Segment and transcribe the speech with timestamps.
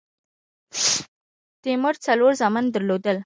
[1.63, 3.17] تیمور څلور زامن درلودل.